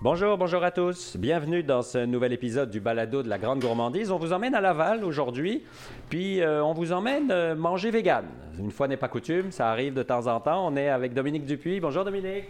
Bonjour, 0.00 0.38
bonjour 0.38 0.62
à 0.62 0.70
tous. 0.70 1.16
Bienvenue 1.16 1.64
dans 1.64 1.82
ce 1.82 1.98
nouvel 1.98 2.32
épisode 2.32 2.70
du 2.70 2.78
balado 2.78 3.22
de 3.22 3.28
la 3.28 3.36
Grande 3.38 3.58
Gourmandise. 3.60 4.12
On 4.12 4.18
vous 4.18 4.32
emmène 4.32 4.54
à 4.54 4.60
Laval 4.60 5.02
aujourd'hui, 5.04 5.64
puis 6.08 6.40
euh, 6.40 6.62
on 6.62 6.72
vous 6.72 6.92
emmène 6.92 7.30
euh, 7.32 7.56
manger 7.56 7.90
vegan. 7.90 8.24
Une 8.58 8.70
fois 8.70 8.86
n'est 8.86 8.96
pas 8.96 9.08
coutume, 9.08 9.50
ça 9.50 9.70
arrive 9.70 9.94
de 9.94 10.02
temps 10.04 10.26
en 10.28 10.38
temps. 10.40 10.66
On 10.68 10.76
est 10.76 10.88
avec 10.88 11.14
Dominique 11.14 11.44
Dupuis. 11.44 11.80
Bonjour 11.80 12.04
Dominique. 12.04 12.44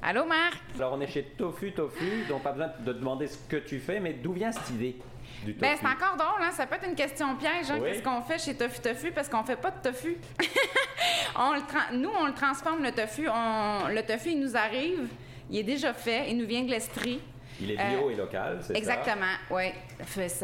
Allô 0.00 0.24
Marc. 0.26 0.54
Alors 0.76 0.92
on 0.96 1.00
est 1.00 1.08
chez 1.08 1.22
Tofu 1.36 1.72
Tofu, 1.72 2.24
donc 2.28 2.42
pas 2.42 2.52
besoin 2.52 2.68
de 2.84 2.92
demander 2.92 3.26
ce 3.26 3.38
que 3.48 3.56
tu 3.56 3.80
fais, 3.80 3.98
mais 3.98 4.12
d'où 4.12 4.32
vient 4.32 4.52
cette 4.52 4.70
idée 4.70 4.96
du 5.44 5.54
tofu? 5.54 5.60
Ben, 5.60 5.76
c'est 5.80 5.86
encore 5.86 6.16
drôle, 6.16 6.40
hein? 6.42 6.50
ça 6.52 6.66
peut 6.66 6.76
être 6.76 6.88
une 6.88 6.94
question 6.96 7.34
piège. 7.36 7.70
Hein? 7.70 7.78
Oui. 7.80 7.88
Qu'est-ce 7.90 8.02
qu'on 8.02 8.20
fait 8.22 8.38
chez 8.38 8.54
Tofu 8.54 8.80
Tofu? 8.80 9.10
Parce 9.12 9.28
qu'on 9.28 9.42
fait 9.42 9.56
pas 9.56 9.70
de 9.72 9.90
tofu. 9.90 10.16
On 11.36 11.52
le 11.54 11.98
Nous, 11.98 12.10
on 12.20 12.26
le 12.26 12.34
transforme, 12.34 12.82
le 12.82 12.92
tofu. 12.92 13.26
On- 13.28 13.88
Le 13.88 14.02
tofu, 14.02 14.30
il 14.32 14.40
nous 14.40 14.56
arrive, 14.56 15.08
il 15.52 15.58
est 15.58 15.64
déjà 15.64 15.92
fait, 15.92 16.30
il 16.30 16.38
nous 16.38 16.46
vient 16.46 16.62
de 16.62 16.70
l'Estrie. 16.70 17.20
Il 17.60 17.70
est 17.72 17.76
bio 17.76 18.10
et 18.10 18.14
local, 18.16 18.58
c'est 18.62 18.72
ça? 18.72 18.78
Exactement, 18.78 19.34
oui. 19.50 19.64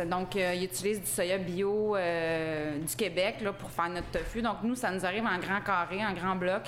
Donc, 0.06 0.36
euh, 0.36 0.52
il 0.54 0.64
utilise 0.64 1.00
du 1.00 1.06
soya 1.06 1.38
bio 1.38 1.96
euh, 1.96 2.78
du 2.78 2.94
Québec 2.94 3.36
là, 3.40 3.54
pour 3.54 3.70
faire 3.70 3.88
notre 3.88 4.10
tofu. 4.10 4.42
Donc, 4.42 4.58
nous, 4.62 4.74
ça 4.74 4.90
nous 4.90 5.04
arrive 5.06 5.24
en 5.24 5.38
grand 5.38 5.62
carré, 5.62 6.04
en 6.04 6.12
grand 6.12 6.36
bloc. 6.36 6.64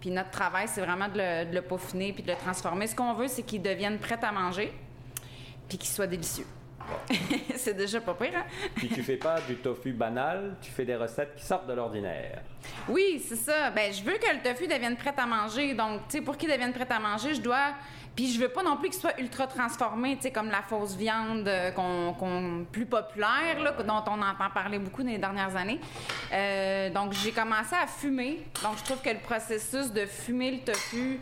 Puis 0.00 0.10
notre 0.10 0.30
travail, 0.30 0.66
c'est 0.66 0.80
vraiment 0.80 1.08
de 1.08 1.16
le, 1.16 1.50
de 1.50 1.54
le 1.54 1.62
peaufiner 1.62 2.12
puis 2.12 2.24
de 2.24 2.32
le 2.32 2.36
transformer. 2.36 2.88
Ce 2.88 2.96
qu'on 2.96 3.14
veut, 3.14 3.28
c'est 3.28 3.44
qu'il 3.44 3.62
devienne 3.62 3.98
prêt 3.98 4.18
à 4.20 4.32
manger 4.32 4.72
puis 5.68 5.78
qu'il 5.78 5.88
soit 5.88 6.08
délicieux. 6.08 6.46
c'est 7.56 7.74
déjà 7.74 8.00
pas 8.00 8.14
pire, 8.14 8.32
hein? 8.36 8.44
Puis 8.74 8.88
tu 8.88 9.02
fais 9.02 9.16
pas 9.16 9.40
du 9.40 9.56
tofu 9.56 9.92
banal, 9.92 10.56
tu 10.60 10.70
fais 10.70 10.84
des 10.84 10.96
recettes 10.96 11.34
qui 11.36 11.44
sortent 11.44 11.66
de 11.66 11.72
l'ordinaire. 11.72 12.42
Oui, 12.88 13.22
c'est 13.26 13.36
ça. 13.36 13.70
Ben, 13.70 13.92
je 13.92 14.02
veux 14.02 14.14
que 14.14 14.34
le 14.34 14.42
tofu 14.42 14.66
devienne 14.66 14.96
prêt 14.96 15.14
à 15.16 15.26
manger. 15.26 15.74
Donc, 15.74 16.02
tu 16.08 16.18
sais, 16.18 16.20
pour 16.20 16.36
qu'il 16.36 16.50
devienne 16.50 16.72
prêt 16.72 16.90
à 16.90 16.98
manger, 16.98 17.34
je 17.34 17.40
dois. 17.40 17.74
Puis, 18.14 18.32
je 18.32 18.40
veux 18.40 18.48
pas 18.48 18.62
non 18.62 18.76
plus 18.76 18.90
qu'il 18.90 19.00
soit 19.00 19.18
ultra 19.20 19.46
transformé, 19.46 20.16
tu 20.16 20.22
sais, 20.22 20.30
comme 20.30 20.48
la 20.48 20.62
fausse 20.62 20.94
viande 20.94 21.48
euh, 21.48 21.72
qu'on, 21.72 22.64
plus 22.70 22.86
populaire, 22.86 23.60
là, 23.60 23.72
dont 23.82 24.04
on 24.06 24.22
entend 24.22 24.50
parler 24.54 24.78
beaucoup 24.78 25.02
dans 25.02 25.10
les 25.10 25.18
dernières 25.18 25.56
années. 25.56 25.80
Euh, 26.32 26.90
donc, 26.90 27.12
j'ai 27.12 27.32
commencé 27.32 27.74
à 27.74 27.86
fumer. 27.86 28.46
Donc, 28.62 28.78
je 28.78 28.84
trouve 28.84 29.02
que 29.02 29.10
le 29.10 29.18
processus 29.18 29.92
de 29.92 30.06
fumer 30.06 30.52
le 30.52 30.58
tofu 30.58 31.18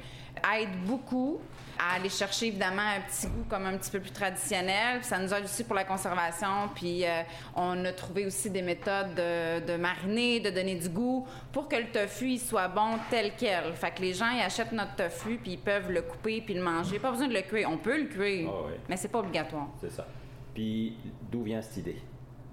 aide 0.54 0.84
beaucoup 0.84 1.40
à 1.84 1.96
aller 1.96 2.08
chercher 2.08 2.46
évidemment 2.46 2.82
un 2.82 3.00
petit 3.00 3.26
goût 3.26 3.44
comme 3.48 3.66
un 3.66 3.76
petit 3.76 3.90
peu 3.90 3.98
plus 4.00 4.12
traditionnel. 4.12 4.98
Puis 5.00 5.06
ça 5.08 5.18
nous 5.18 5.32
aide 5.34 5.44
aussi 5.44 5.64
pour 5.64 5.74
la 5.74 5.84
conservation. 5.84 6.68
Puis 6.74 7.04
euh, 7.04 7.22
on 7.56 7.84
a 7.84 7.92
trouvé 7.92 8.24
aussi 8.26 8.50
des 8.50 8.62
méthodes 8.62 9.14
de, 9.16 9.66
de 9.66 9.76
mariner, 9.76 10.38
de 10.40 10.50
donner 10.50 10.76
du 10.76 10.88
goût 10.88 11.26
pour 11.50 11.68
que 11.68 11.76
le 11.76 11.86
tofu 11.90 12.30
il 12.32 12.38
soit 12.40 12.68
bon 12.68 12.98
tel 13.10 13.32
quel. 13.36 13.72
Fait 13.74 13.90
que 13.90 14.00
les 14.02 14.14
gens 14.14 14.30
ils 14.30 14.42
achètent 14.42 14.72
notre 14.72 14.94
tofu 14.96 15.38
puis 15.42 15.52
ils 15.52 15.58
peuvent 15.58 15.90
le 15.90 16.02
couper 16.02 16.40
puis 16.40 16.54
le 16.54 16.62
manger. 16.62 16.98
Pas 16.98 17.10
besoin 17.10 17.28
de 17.28 17.34
le 17.34 17.42
cuire. 17.42 17.68
On 17.70 17.78
peut 17.78 17.98
le 17.98 18.06
cuire, 18.06 18.48
Ah 18.52 18.62
oui. 18.66 18.72
mais 18.88 18.96
c'est 18.96 19.08
pas 19.08 19.18
obligatoire. 19.18 19.68
C'est 19.80 19.90
ça. 19.90 20.06
Puis 20.54 20.96
d'où 21.30 21.42
vient 21.42 21.60
cette 21.62 21.78
idée? 21.78 21.96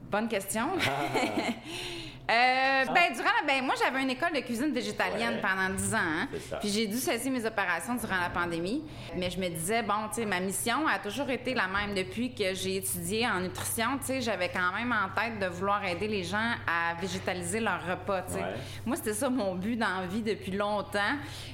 Bonne 0.10 0.28
question. 0.28 0.70
Euh, 2.30 2.86
ben, 2.94 3.12
durant 3.14 3.30
la- 3.42 3.48
ben, 3.48 3.66
moi, 3.66 3.74
j'avais 3.84 4.04
une 4.04 4.10
école 4.12 4.34
de 4.34 4.42
cuisine 4.42 4.72
végétalienne 4.72 5.36
Ouais. 5.36 5.42
pendant 5.42 5.74
10 5.74 5.96
ans. 5.96 5.98
hein. 5.98 6.28
Puis 6.60 6.70
j'ai 6.70 6.86
dû 6.86 6.98
cesser 6.98 7.30
mes 7.32 7.44
opérations 7.46 7.96
durant 7.96 8.20
la 8.22 8.30
pandémie. 8.30 8.84
Mais 9.16 9.30
je 9.32 9.40
me 9.40 9.50
disais, 9.50 9.82
bon, 9.82 10.08
tu 10.10 10.16
sais, 10.22 10.26
ma 10.26 10.40
mission 10.40 10.88
a 10.88 11.00
toujours 11.00 11.30
été 11.32 11.56
la 11.56 11.68
même 11.68 11.96
depuis 11.96 12.36
que 12.36 12.54
j'ai 12.54 12.76
étudié 12.78 13.28
en 13.28 13.40
nutrition. 13.40 13.98
Tu 14.00 14.06
sais, 14.06 14.22
j'avais 14.22 14.50
quand 14.50 14.72
même 14.78 14.92
en 14.94 15.10
tête 15.20 15.40
de 15.40 15.48
vouloir 15.48 15.84
aider 15.86 16.08
les 16.08 16.24
gens 16.24 16.52
à 16.68 16.94
végétaliser 17.02 17.60
leur 17.62 17.84
repas. 17.86 18.22
Ouais. 18.36 18.44
Moi, 18.86 18.96
c'était 18.96 19.14
ça 19.14 19.30
mon 19.30 19.56
but 19.56 19.76
dans 19.78 20.02
la 20.02 20.06
vie 20.08 20.22
depuis 20.22 20.52
longtemps. 20.52 21.00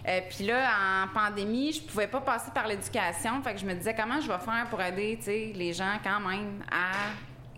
Euh, 0.07 0.19
puis 0.29 0.45
là, 0.45 0.69
en 1.03 1.07
pandémie, 1.07 1.71
je 1.71 1.81
pouvais 1.83 2.07
pas 2.07 2.19
passer 2.21 2.51
par 2.53 2.67
l'éducation. 2.67 3.41
Fait 3.43 3.53
que 3.53 3.59
je 3.59 3.65
me 3.65 3.73
disais, 3.75 3.95
comment 3.95 4.19
je 4.19 4.27
vais 4.27 4.39
faire 4.39 4.65
pour 4.69 4.81
aider, 4.81 5.15
tu 5.19 5.25
sais, 5.25 5.51
les 5.55 5.71
gens 5.71 5.93
quand 6.03 6.19
même 6.19 6.63
à 6.69 6.91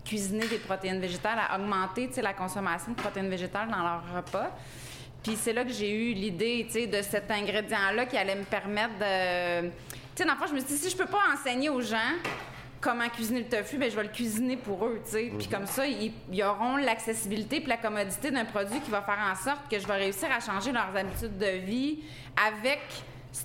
cuisiner 0.08 0.48
des 0.48 0.58
protéines 0.58 1.00
végétales, 1.00 1.40
à 1.40 1.58
augmenter 1.58 2.10
la 2.22 2.34
consommation 2.34 2.92
de 2.92 2.98
protéines 2.98 3.30
végétales 3.30 3.70
dans 3.70 3.84
leur 3.84 4.04
repas. 4.16 4.50
Puis 5.22 5.36
c'est 5.36 5.54
là 5.54 5.66
que 5.66 5.72
j'ai 5.72 5.92
eu 5.92 6.14
l'idée 6.14 6.64
de 6.64 7.02
cet 7.02 7.30
ingrédient-là 7.30 8.06
qui 8.06 8.18
allait 8.18 8.36
me 8.36 8.46
permettre 8.46 8.94
de. 9.00 9.68
Tu 9.68 10.24
sais, 10.24 10.26
dans 10.26 10.34
le 10.34 10.40
fond, 10.40 10.48
je 10.48 10.54
me 10.54 10.60
suis 10.60 10.70
dit, 10.70 10.78
si 10.78 10.90
je 10.90 10.98
peux 10.98 11.06
pas 11.06 11.20
enseigner 11.34 11.70
aux 11.70 11.82
gens 11.82 12.14
comment 12.80 13.10
cuisiner 13.10 13.42
le 13.42 13.50
tofu, 13.50 13.78
ben 13.78 13.90
je 13.90 13.96
vais 13.96 14.04
le 14.04 14.10
cuisiner 14.10 14.56
pour 14.56 14.86
eux, 14.86 15.02
tu 15.04 15.12
sais. 15.12 15.32
Puis 15.38 15.48
comme 15.48 15.66
ça, 15.66 15.86
ils, 15.86 16.14
ils 16.32 16.44
auront 16.44 16.78
l'accessibilité 16.78 17.60
puis 17.60 17.70
la 17.70 17.78
commodité 17.78 18.32
d'un 18.32 18.46
produit 18.46 18.80
qui 18.80 18.92
va 18.92 19.02
faire 19.02 19.20
en 19.20 19.36
sorte 19.36 19.70
que 19.70 19.80
je 19.80 19.88
vais 19.88 19.96
réussir 19.96 20.30
à 20.32 20.40
changer 20.40 20.72
leurs 20.72 20.96
habitudes 20.96 21.38
de 21.38 21.58
vie 21.66 22.00
avec 22.48 22.80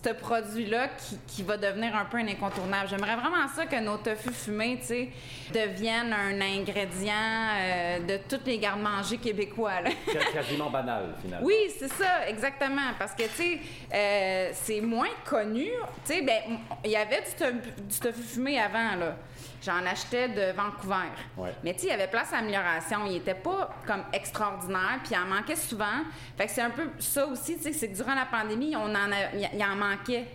ce 0.04 0.10
produit-là 0.12 0.88
qui, 0.88 1.18
qui 1.26 1.42
va 1.42 1.56
devenir 1.56 1.94
un 1.96 2.04
peu 2.06 2.16
un 2.18 2.26
incontournable. 2.28 2.88
J'aimerais 2.88 3.16
vraiment 3.16 3.46
ça 3.54 3.66
que 3.66 3.76
nos 3.80 3.96
tofu 3.98 4.30
fumés, 4.32 4.78
tu 4.80 4.86
sais, 4.86 5.08
deviennent 5.52 6.12
un 6.12 6.40
ingrédient 6.40 7.12
euh, 7.14 7.98
de 8.00 8.16
tous 8.28 8.44
les 8.46 8.58
garde-manger 8.58 9.18
québécois, 9.18 9.80
là. 9.82 9.90
C'est 10.06 10.32
quasiment 10.32 10.70
banal, 10.70 11.14
finalement. 11.20 11.46
Oui, 11.46 11.54
c'est 11.78 11.92
ça, 11.92 12.28
exactement. 12.28 12.92
Parce 12.98 13.12
que, 13.12 13.24
tu 13.24 13.30
sais, 13.34 13.60
euh, 13.92 14.50
c'est 14.54 14.80
moins 14.80 15.10
connu. 15.28 15.66
Tu 16.06 16.14
sais, 16.14 16.22
ben, 16.22 16.58
il 16.84 16.90
y 16.90 16.96
avait 16.96 17.22
du, 17.22 17.34
to- 17.36 17.82
du 17.82 17.98
tofu 18.00 18.22
fumé 18.22 18.60
avant, 18.60 18.96
là. 18.98 19.16
J'en 19.64 19.86
achetais 19.86 20.28
de 20.28 20.50
Vancouver. 20.56 21.06
Ouais. 21.36 21.54
Mais, 21.62 21.72
tu 21.74 21.80
sais, 21.80 21.86
il 21.86 21.90
y 21.90 21.92
avait 21.92 22.08
place 22.08 22.32
à 22.32 22.38
amélioration. 22.38 23.06
Il 23.06 23.16
était 23.18 23.34
pas 23.34 23.70
comme 23.86 24.02
extraordinaire, 24.12 24.98
puis 25.04 25.12
il 25.12 25.16
en 25.18 25.26
manquait 25.26 25.54
souvent. 25.54 26.02
Fait 26.36 26.46
que 26.46 26.50
c'est 26.50 26.62
un 26.62 26.70
peu 26.70 26.88
ça 26.98 27.26
aussi, 27.26 27.56
tu 27.58 27.62
sais, 27.64 27.72
c'est 27.72 27.88
que 27.88 27.94
durant 27.94 28.14
la 28.14 28.26
pandémie, 28.26 28.74
on 28.74 28.86
en 28.90 29.12
a- 29.12 29.30
il 29.34 29.48
il 29.54 29.62
en 29.64 29.76
manquait. 29.82 30.26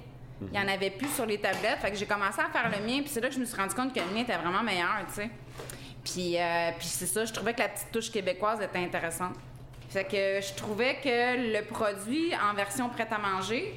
Il 0.52 0.56
y 0.56 0.62
en 0.62 0.68
avait 0.68 0.92
plus 0.92 1.10
sur 1.10 1.26
les 1.26 1.40
tablettes. 1.40 1.80
Fait 1.82 1.92
que 1.92 1.98
j'ai 1.98 2.06
commencé 2.06 2.40
à 2.40 2.50
faire 2.50 2.70
le 2.70 2.86
mien, 2.86 3.00
puis 3.00 3.10
c'est 3.10 3.22
là 3.22 3.28
que 3.28 3.34
je 3.34 3.40
me 3.40 3.46
suis 3.46 3.56
rendu 3.56 3.74
compte 3.74 3.94
que 3.94 4.00
le 4.00 4.14
mien 4.14 4.22
était 4.22 4.38
vraiment 4.38 4.62
meilleur, 4.62 4.98
tu 5.08 5.16
sais. 5.16 5.30
Puis, 6.04 6.38
euh, 6.38 6.72
puis 6.78 6.88
c'est 6.88 7.08
ça, 7.08 7.26
je 7.26 7.34
trouvais 7.34 7.54
que 7.54 7.60
la 7.60 7.70
petite 7.70 7.92
touche 7.92 8.12
québécoise 8.12 8.62
était 8.62 8.78
intéressante. 8.78 9.36
Fait 9.90 10.04
que 10.04 10.46
je 10.46 10.54
trouvais 10.54 10.98
que 11.04 11.54
le 11.54 11.66
produit 11.66 12.34
en 12.36 12.54
version 12.54 12.88
prête 12.90 13.12
à 13.12 13.18
manger, 13.18 13.74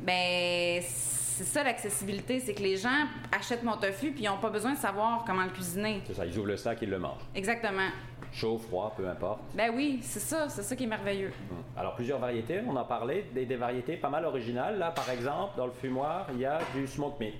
ben 0.00 0.80
c'est 0.80 1.44
ça 1.44 1.62
l'accessibilité, 1.62 2.40
c'est 2.40 2.54
que 2.54 2.62
les 2.62 2.76
gens 2.76 3.06
achètent 3.32 3.62
mon 3.62 3.76
tofu 3.76 4.10
puis 4.10 4.24
ils 4.24 4.26
n'ont 4.26 4.38
pas 4.38 4.50
besoin 4.50 4.72
de 4.72 4.78
savoir 4.78 5.24
comment 5.26 5.44
le 5.44 5.50
cuisiner. 5.50 6.02
C'est 6.06 6.14
ça, 6.14 6.26
ils 6.26 6.36
ouvrent 6.36 6.48
le 6.48 6.56
sac, 6.56 6.78
ils 6.82 6.90
le 6.90 6.98
mangent. 6.98 7.22
Exactement. 7.34 7.88
Chaud, 8.32 8.58
froid, 8.58 8.92
peu 8.96 9.08
importe. 9.08 9.40
Ben 9.54 9.72
oui, 9.74 10.00
c'est 10.02 10.20
ça, 10.20 10.48
c'est 10.48 10.62
ça 10.62 10.76
qui 10.76 10.84
est 10.84 10.88
merveilleux. 10.88 11.32
Alors, 11.76 11.94
plusieurs 11.94 12.18
variétés, 12.18 12.60
on 12.68 12.76
en 12.76 12.84
parlait, 12.84 13.24
des, 13.34 13.46
des 13.46 13.56
variétés 13.56 13.96
pas 13.96 14.10
mal 14.10 14.24
originales. 14.24 14.78
Là, 14.78 14.90
par 14.90 15.08
exemple, 15.10 15.56
dans 15.56 15.66
le 15.66 15.72
fumoir, 15.72 16.26
il 16.32 16.40
y 16.40 16.46
a 16.46 16.58
du 16.74 16.86
smoke 16.86 17.18
meat. 17.20 17.34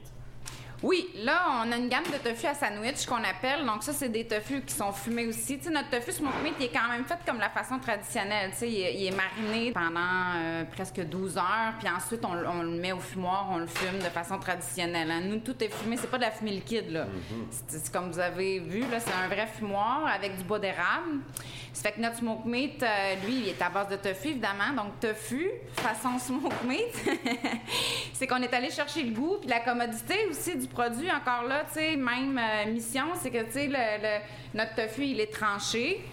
Oui, 0.80 1.08
là, 1.16 1.62
on 1.64 1.72
a 1.72 1.76
une 1.76 1.88
gamme 1.88 2.04
de 2.04 2.18
tofu 2.30 2.46
à 2.46 2.54
sandwich 2.54 3.04
qu'on 3.06 3.16
appelle. 3.24 3.66
Donc, 3.66 3.82
ça, 3.82 3.92
c'est 3.92 4.08
des 4.08 4.24
tofu 4.26 4.62
qui 4.62 4.72
sont 4.72 4.92
fumés 4.92 5.26
aussi. 5.26 5.58
Tu 5.58 5.64
sais, 5.64 5.70
notre 5.70 5.90
tofu 5.90 6.12
smoke 6.12 6.36
meat, 6.44 6.54
il 6.60 6.66
est 6.66 6.72
quand 6.72 6.88
même 6.88 7.04
fait 7.04 7.18
comme 7.26 7.38
la 7.40 7.50
façon 7.50 7.80
traditionnelle. 7.80 8.50
Tu 8.52 8.58
sais, 8.58 8.70
il, 8.70 8.80
est- 8.82 8.94
il 8.94 9.06
est 9.06 9.16
mariné 9.16 9.72
pendant 9.72 10.36
euh, 10.36 10.64
presque 10.70 11.00
12 11.00 11.36
heures. 11.36 11.74
Puis 11.80 11.88
ensuite, 11.88 12.24
on, 12.24 12.30
on 12.48 12.62
le 12.62 12.70
met 12.78 12.92
au 12.92 13.00
fumoir, 13.00 13.48
on 13.50 13.58
le 13.58 13.66
fume 13.66 13.98
de 13.98 14.04
façon 14.10 14.38
traditionnelle. 14.38 15.10
hein. 15.10 15.20
Nous, 15.24 15.38
tout 15.40 15.56
est 15.64 15.68
fumé. 15.68 15.96
C'est 15.96 16.10
pas 16.10 16.18
de 16.18 16.22
la 16.22 16.30
fumée 16.30 16.52
liquide, 16.52 16.90
là. 16.92 17.06
C'est- 17.50 17.78
c'est 17.78 17.92
comme 17.92 18.12
vous 18.12 18.20
avez 18.20 18.60
vu, 18.60 18.80
là, 18.82 19.00
c'est 19.00 19.12
un 19.12 19.26
vrai 19.26 19.48
fumoir 19.48 20.06
avec 20.06 20.36
du 20.36 20.44
bois 20.44 20.60
d'érable. 20.60 21.22
Ça 21.72 21.82
fait 21.90 21.92
que 21.96 22.00
notre 22.00 22.16
smoke 22.18 22.46
meat, 22.48 22.82
euh, 22.82 22.86
lui, 23.26 23.34
il 23.40 23.48
est 23.48 23.62
à 23.62 23.68
base 23.68 23.88
de 23.88 23.96
tofu, 23.96 24.28
évidemment. 24.28 24.72
Donc, 24.76 24.98
tofu, 25.00 25.48
façon 25.74 26.18
smoke 26.18 26.54
meat. 26.66 26.94
c'est 28.12 28.26
qu'on 28.26 28.42
est 28.42 28.52
allé 28.52 28.70
chercher 28.70 29.02
le 29.02 29.10
goût 29.12 29.36
puis 29.40 29.48
la 29.48 29.60
commodité 29.60 30.26
aussi 30.30 30.56
du 30.56 30.66
produit. 30.68 31.10
Encore 31.10 31.44
là, 31.48 31.64
tu 31.72 31.78
sais, 31.80 31.96
même 31.96 32.38
euh, 32.38 32.70
mission, 32.72 33.06
c'est 33.20 33.30
que, 33.30 33.42
tu 33.44 33.52
sais, 33.52 33.66
le, 33.68 34.56
notre 34.56 34.74
tofu, 34.74 35.04
il 35.04 35.20
est 35.20 35.32
tranché. 35.32 36.04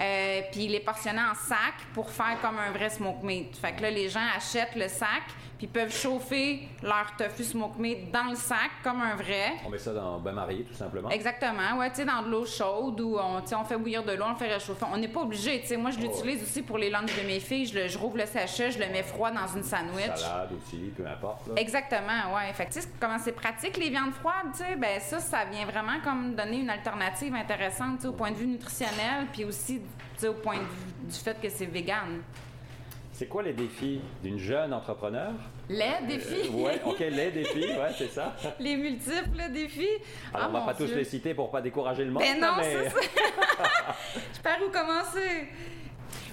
euh, 0.00 0.40
puis 0.50 0.64
il 0.64 0.74
est 0.74 0.80
portionné 0.80 1.20
en 1.20 1.34
sac 1.34 1.74
pour 1.94 2.10
faire 2.10 2.40
comme 2.40 2.58
un 2.58 2.70
vrai 2.72 2.90
smoke 2.90 3.24
meat. 3.24 3.56
Fait 3.56 3.72
que 3.72 3.82
là, 3.82 3.90
les 3.90 4.08
gens 4.08 4.26
achètent 4.36 4.74
le 4.76 4.88
sac, 4.88 5.22
puis 5.62 5.68
peuvent 5.68 5.94
chauffer 5.96 6.66
leur 6.82 7.14
tofu 7.16 7.44
smoke 7.44 7.78
meat 7.78 8.10
dans 8.10 8.30
le 8.30 8.34
sac 8.34 8.72
comme 8.82 9.00
un 9.00 9.14
vrai. 9.14 9.52
On 9.64 9.70
met 9.70 9.78
ça 9.78 9.92
dans 9.92 10.18
bain-marie, 10.18 10.64
tout 10.64 10.74
simplement. 10.74 11.08
Exactement, 11.10 11.78
ouais, 11.78 11.88
tu 11.90 11.98
sais, 11.98 12.04
dans 12.04 12.20
de 12.20 12.28
l'eau 12.28 12.44
chaude 12.44 13.00
ou 13.00 13.16
on, 13.16 13.36
on 13.40 13.64
fait 13.64 13.76
bouillir 13.76 14.02
de 14.02 14.10
l'eau, 14.10 14.24
on 14.26 14.30
le 14.30 14.34
fait 14.34 14.52
réchauffer. 14.52 14.84
On 14.92 14.96
n'est 14.96 15.06
pas 15.06 15.20
obligé, 15.20 15.60
tu 15.60 15.68
sais. 15.68 15.76
Moi, 15.76 15.92
je 15.92 16.00
l'utilise 16.00 16.42
aussi 16.42 16.62
pour 16.62 16.78
les 16.78 16.90
lunchs 16.90 17.16
de 17.16 17.24
mes 17.28 17.38
filles. 17.38 17.66
Je, 17.66 17.78
le, 17.78 17.86
je 17.86 17.96
rouvre 17.96 18.16
le 18.16 18.26
sachet, 18.26 18.72
je 18.72 18.80
le 18.80 18.86
mets 18.88 19.04
froid 19.04 19.30
dans 19.30 19.46
une 19.54 19.62
sandwich. 19.62 20.16
Salade 20.16 20.50
aussi, 20.60 20.78
peu 20.96 21.06
importe. 21.06 21.46
là. 21.46 21.54
Exactement, 21.58 22.34
ouais. 22.34 22.52
Fait 22.54 22.66
que, 22.66 22.72
tu 22.72 22.80
sais, 22.80 22.88
comment 22.98 23.18
c'est 23.20 23.30
pratique 23.30 23.76
les 23.76 23.90
viandes 23.90 24.14
froides, 24.14 24.50
tu 24.56 24.64
sais, 24.64 24.74
ben 24.74 24.98
ça, 24.98 25.20
ça 25.20 25.44
vient 25.44 25.64
vraiment 25.66 26.00
comme 26.02 26.34
donner 26.34 26.58
une 26.58 26.70
alternative 26.70 27.36
intéressante, 27.36 27.98
tu 27.98 28.02
sais, 28.02 28.08
au 28.08 28.14
point 28.14 28.32
de 28.32 28.36
vue 28.36 28.48
nutritionnel, 28.48 29.28
puis 29.32 29.44
aussi, 29.44 29.78
tu 29.78 29.86
sais, 30.16 30.26
au 30.26 30.34
point 30.34 30.56
de 30.56 30.62
vue 30.62 31.06
du 31.08 31.14
fait 31.14 31.40
que 31.40 31.48
c'est 31.48 31.66
vegan. 31.66 32.20
C'est 33.22 33.28
quoi 33.28 33.44
les 33.44 33.52
défis 33.52 34.00
d'une 34.20 34.36
jeune 34.36 34.74
entrepreneur? 34.74 35.30
Les 35.68 35.92
défis, 36.08 36.50
Euh, 36.52 36.64
ouais, 36.64 36.80
ok, 36.84 36.98
les 36.98 37.30
défis, 37.30 37.66
ouais, 37.68 37.92
c'est 37.96 38.08
ça. 38.10 38.34
les 38.58 38.74
multiples 38.74 39.48
défis. 39.52 39.86
Alors, 40.34 40.46
Ah, 40.46 40.48
on 40.48 40.52
va 40.58 40.60
pas 40.62 40.74
tous 40.74 40.92
les 40.92 41.04
citer 41.04 41.32
pour 41.32 41.48
pas 41.48 41.62
décourager 41.62 42.04
le 42.04 42.10
monde. 42.10 42.24
Ben 42.24 42.40
non, 42.40 42.54
mais... 42.56 42.64
c'est 42.64 42.88
ça. 42.90 42.96
Je 44.34 44.40
par 44.40 44.58
où 44.60 44.72
commencer? 44.72 45.46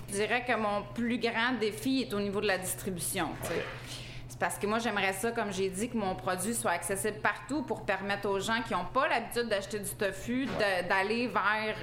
Je 0.08 0.14
dirais 0.16 0.44
que 0.44 0.58
mon 0.58 0.82
plus 0.96 1.20
grand 1.20 1.60
défi 1.60 2.08
est 2.10 2.14
au 2.16 2.20
niveau 2.20 2.42
de 2.42 2.48
la 2.48 2.58
distribution. 2.58 3.28
Parce 4.40 4.58
que 4.58 4.66
moi, 4.66 4.80
j'aimerais 4.80 5.14
ça, 5.14 5.32
comme 5.32 5.52
j'ai 5.52 5.70
dit, 5.70 5.90
que 5.90 5.98
mon 5.98 6.16
produit 6.16 6.56
soit 6.56 6.72
accessible 6.72 7.18
partout 7.20 7.62
pour 7.64 7.84
permettre 7.84 8.30
aux 8.30 8.40
gens 8.40 8.62
qui 8.66 8.74
n'ont 8.74 8.86
pas 8.86 9.08
l'habitude 9.10 9.50
d'acheter 9.50 9.80
du 9.80 9.90
tofu 9.90 10.48
d'aller 10.88 11.28
vers 11.28 11.76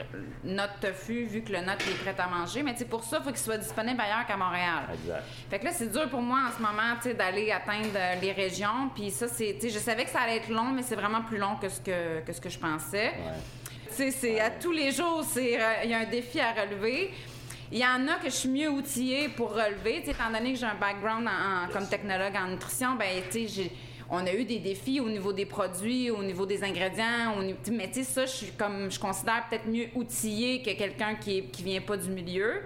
notre 0.43 0.79
tofu, 0.81 1.25
vu 1.25 1.43
que 1.43 1.53
le 1.53 1.61
nôtre 1.61 1.87
est 1.89 2.03
prêt 2.03 2.15
à 2.19 2.27
manger. 2.27 2.63
Mais 2.63 2.75
pour 2.89 3.05
ça, 3.05 3.19
il 3.21 3.25
faut 3.25 3.31
qu'il 3.31 3.39
soit 3.39 3.59
disponible 3.59 4.01
ailleurs 4.01 4.27
qu'à 4.27 4.37
Montréal. 4.37 4.85
Exact. 4.93 5.23
Fait 5.51 5.59
que 5.59 5.65
là, 5.67 5.73
c'est 5.73 5.93
dur 5.93 6.09
pour 6.09 6.23
moi 6.23 6.41
en 6.49 6.57
ce 6.57 6.63
moment, 6.63 7.17
d'aller 7.17 7.53
atteindre 7.53 7.91
euh, 7.95 8.15
les 8.21 8.33
régions. 8.33 8.91
Puis 8.95 9.11
ça, 9.11 9.29
c'est, 9.29 9.59
je 9.63 9.79
savais 9.79 10.05
que 10.05 10.11
ça 10.11 10.21
allait 10.21 10.39
être 10.39 10.49
long, 10.49 10.71
mais 10.73 10.83
c'est 10.83 10.97
vraiment 10.97 11.23
plus 11.23 11.39
long 11.39 11.57
que 11.57 11.69
ce 11.69 11.81
que, 11.81 12.21
que 12.21 12.33
ce 12.33 12.41
que 12.41 12.49
je 12.49 12.59
pensais. 12.59 13.09
Ouais. 13.09 13.33
Tu 13.89 13.95
sais, 13.95 14.11
c'est 14.11 14.41
à 14.41 14.51
tous 14.51 14.73
les 14.73 14.93
jours, 14.93 15.25
euh, 15.37 15.75
il 15.85 15.91
y 15.91 15.95
a 15.95 15.99
un 15.99 16.05
défi 16.05 16.41
à 16.41 16.53
relever. 16.53 17.13
Il 17.73 17.79
y 17.79 17.85
en 17.85 18.07
a 18.09 18.15
que 18.15 18.27
je 18.27 18.35
suis 18.35 18.49
mieux 18.49 18.69
outillée 18.71 19.29
pour 19.31 19.51
relever, 19.53 19.99
étant 20.07 20.31
donné 20.33 20.53
que 20.53 20.59
j'ai 20.59 20.67
un 20.67 20.77
background 20.77 21.27
en- 21.27 21.73
comme 21.73 21.89
technologue 21.89 22.35
en 22.37 22.49
nutrition, 22.49 22.95
ben 22.95 23.07
on 24.09 24.25
a 24.25 24.33
eu 24.33 24.45
des 24.45 24.61
défis 24.61 25.01
au 25.01 25.09
niveau 25.09 25.33
des 25.33 25.47
produits, 25.47 26.11
au 26.13 26.23
niveau 26.23 26.47
des 26.47 26.63
ingrédients, 26.63 27.35
au 27.39 27.43
mais 27.73 27.89
tu 27.89 27.95
sais 27.95 28.05
ça, 28.05 28.27
je 28.27 28.31
suis 28.31 28.53
comme 28.53 28.89
je 28.89 29.01
considère 29.01 29.45
peut-être 29.51 29.67
mieux 29.67 29.89
outillée 29.97 30.63
que 30.63 30.71
quelqu'un 30.79 31.17
qui 31.17 31.43
qui 31.49 31.65
vient 31.65 31.81
pas 31.81 31.97
du 31.97 32.09
milieu. 32.11 32.63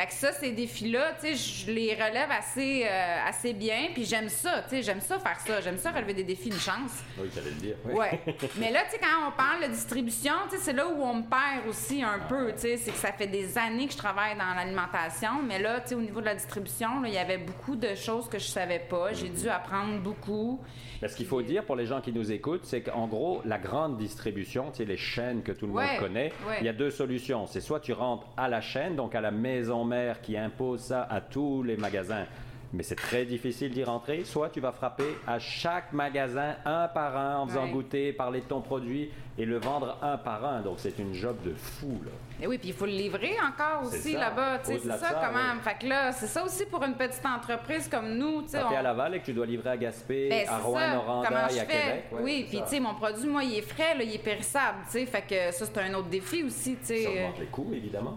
Fait 0.00 0.06
que 0.06 0.12
ça, 0.14 0.32
ces 0.32 0.52
défis-là, 0.52 1.12
tu 1.20 1.26
sais, 1.26 1.34
je 1.34 1.70
les 1.70 1.92
relève 1.92 2.30
assez, 2.30 2.86
euh, 2.86 3.28
assez 3.28 3.52
bien, 3.52 3.88
puis 3.92 4.06
j'aime 4.06 4.30
ça, 4.30 4.62
tu 4.62 4.76
sais, 4.76 4.82
j'aime 4.82 5.00
ça 5.02 5.18
faire 5.18 5.38
ça, 5.40 5.60
j'aime 5.60 5.76
ça 5.76 5.90
relever 5.90 6.14
des 6.14 6.24
défis, 6.24 6.48
une 6.48 6.54
chance. 6.54 7.04
Oui, 7.18 7.28
j'allais 7.34 7.50
le 7.50 7.56
dire. 7.56 7.74
oui. 7.84 7.92
Ouais. 7.96 8.20
Mais 8.58 8.70
là, 8.70 8.80
tu 8.84 8.92
sais, 8.92 8.98
quand 8.98 9.28
on 9.28 9.32
parle 9.32 9.64
de 9.64 9.68
distribution, 9.68 10.32
tu 10.50 10.56
sais, 10.56 10.62
c'est 10.62 10.72
là 10.72 10.88
où 10.88 11.02
on 11.02 11.14
me 11.16 11.22
perd 11.24 11.68
aussi 11.68 12.02
un 12.02 12.18
peu, 12.30 12.50
tu 12.52 12.60
sais. 12.60 12.76
C'est 12.78 12.92
que 12.92 12.96
ça 12.96 13.12
fait 13.12 13.26
des 13.26 13.58
années 13.58 13.86
que 13.88 13.92
je 13.92 13.98
travaille 13.98 14.38
dans 14.38 14.54
l'alimentation, 14.56 15.42
mais 15.46 15.58
là, 15.58 15.80
tu 15.80 15.88
sais, 15.88 15.94
au 15.96 16.00
niveau 16.00 16.20
de 16.20 16.26
la 16.26 16.34
distribution, 16.34 17.04
il 17.04 17.12
y 17.12 17.18
avait 17.18 17.36
beaucoup 17.36 17.76
de 17.76 17.94
choses 17.94 18.26
que 18.26 18.38
je 18.38 18.46
savais 18.46 18.78
pas. 18.78 19.12
J'ai 19.12 19.28
dû 19.28 19.50
apprendre 19.50 19.98
beaucoup. 20.00 20.60
Mais 21.02 21.08
ce 21.08 21.16
qu'il 21.16 21.26
faut 21.26 21.40
dire 21.42 21.64
pour 21.64 21.76
les 21.76 21.86
gens 21.86 22.00
qui 22.00 22.12
nous 22.12 22.30
écoutent, 22.30 22.64
c'est 22.64 22.82
qu'en 22.82 23.06
gros, 23.06 23.40
la 23.44 23.58
grande 23.58 23.96
distribution, 23.98 24.70
tu 24.70 24.78
sais, 24.78 24.84
les 24.86 24.96
chaînes 24.98 25.42
que 25.42 25.52
tout 25.52 25.66
le 25.66 25.72
Ouais, 25.72 25.86
monde 25.92 25.98
connaît, 26.00 26.32
ouais. 26.48 26.56
il 26.60 26.66
y 26.66 26.68
a 26.68 26.72
deux 26.72 26.90
solutions. 26.90 27.46
C'est 27.46 27.60
soit 27.60 27.80
tu 27.80 27.92
rentres 27.92 28.26
à 28.36 28.48
la 28.48 28.60
chaîne, 28.60 28.96
donc 28.96 29.14
à 29.14 29.20
la 29.20 29.30
maison 29.30 29.84
qui 30.22 30.36
impose 30.36 30.80
ça 30.80 31.06
à 31.10 31.20
tous 31.20 31.62
les 31.62 31.76
magasins. 31.76 32.26
Mais 32.72 32.84
c'est 32.84 32.94
très 32.94 33.24
difficile 33.24 33.72
d'y 33.72 33.82
rentrer. 33.82 34.22
Soit 34.24 34.48
tu 34.50 34.60
vas 34.60 34.70
frapper 34.70 35.16
à 35.26 35.40
chaque 35.40 35.92
magasin 35.92 36.54
un 36.64 36.86
par 36.86 37.16
un 37.16 37.38
en 37.38 37.46
faisant 37.48 37.64
Ouais. 37.64 37.70
goûter, 37.72 38.12
parler 38.12 38.42
de 38.42 38.44
ton 38.44 38.60
produit 38.60 39.10
et 39.36 39.44
le 39.44 39.58
vendre 39.58 39.98
un 40.00 40.16
par 40.16 40.44
un. 40.44 40.60
Donc 40.60 40.74
c'est 40.78 40.96
une 41.00 41.12
job 41.12 41.36
de 41.44 41.52
fou. 41.52 42.00
Là. 42.04 42.12
Et 42.40 42.46
oui, 42.46 42.58
puis 42.58 42.68
il 42.68 42.74
faut 42.74 42.86
le 42.86 42.92
livrer 42.92 43.32
encore 43.44 43.88
aussi 43.88 44.12
là-bas. 44.12 44.60
C'est 44.62 44.78
ça, 44.78 44.98
ça, 44.98 45.08
comment. 45.14 45.38
ouais. 45.52 45.60
Fait 45.64 45.78
que 45.80 45.88
là, 45.88 46.12
c'est 46.12 46.28
ça 46.28 46.44
aussi 46.44 46.64
pour 46.66 46.84
une 46.84 46.94
petite 46.94 47.26
entreprise 47.26 47.88
comme 47.88 48.14
nous, 48.16 48.42
tu. 48.42 48.52
Quand 48.52 48.68
tu 48.68 48.74
es 48.74 48.76
à 48.76 48.80
on- 48.80 48.82
Laval 48.84 49.14
et 49.16 49.18
que 49.18 49.24
tu 49.24 49.32
dois 49.32 49.46
livrer 49.46 49.70
à 49.70 49.76
Gaspé, 49.76 50.28
Ben, 50.28 50.48
à 50.48 50.58
Rouen. 50.58 50.90
Noranda 50.94 51.48
et 51.52 51.58
à? 51.58 51.64
Québec. 51.64 52.04
Ouais, 52.12 52.20
oui, 52.22 52.46
puis 52.48 52.58
tu 52.62 52.68
sais, 52.68 52.78
mon 52.78 52.94
produit, 52.94 53.26
moi, 53.28 53.42
il 53.42 53.58
est 53.58 53.62
frais, 53.62 53.96
là, 53.98 54.04
il 54.04 54.14
est 54.14 54.22
périssable. 54.22 54.78
Fait 54.88 55.06
que 55.28 55.50
ça, 55.52 55.66
c'est 55.66 55.78
un 55.78 55.92
autre 55.94 56.08
défi 56.08 56.44
aussi, 56.44 56.76
tu 56.76 56.86
sais. 56.86 57.02
Ça 57.02 57.10
augmente 57.10 57.40
les 57.40 57.46
coûts, 57.46 57.70
évidemment. 57.74 58.16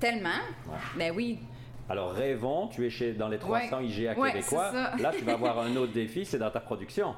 Tellement. 0.00 0.28
Ouais. 0.68 0.76
Ben 0.96 1.12
oui. 1.14 1.38
Alors 1.88 2.12
rêvons, 2.12 2.66
tu 2.68 2.84
es 2.86 2.90
chez 2.90 3.12
dans 3.12 3.28
les 3.28 3.38
300 3.38 3.78
Ouais. 3.78 3.86
IGA 3.86 4.14
Ouais, 4.18 4.32
québécois. 4.32 4.72
Là, 4.98 5.12
tu 5.16 5.24
vas 5.24 5.34
avoir 5.34 5.58
un 5.60 5.74
autre 5.76 5.92
défi, 5.92 6.24
c'est 6.24 6.38
dans 6.38 6.50
ta 6.50 6.60
production. 6.60 7.14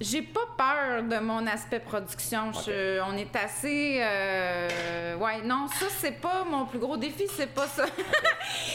J'ai 0.00 0.22
pas 0.22 0.40
peur 0.58 1.02
de 1.04 1.18
mon 1.24 1.46
aspect 1.46 1.78
production. 1.78 2.52
Je- 2.52 3.00
on 3.02 3.16
est 3.16 3.34
assez. 3.36 3.98
euh, 4.02 5.16
ouais, 5.16 5.42
non, 5.44 5.66
ça, 5.68 5.86
c'est 5.90 6.20
pas 6.20 6.44
mon 6.44 6.66
plus 6.66 6.78
gros 6.80 6.96
défi, 6.96 7.24
c'est 7.28 7.52
pas 7.54 7.66
ça. 7.68 7.84